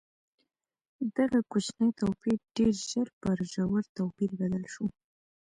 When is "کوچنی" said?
1.51-1.89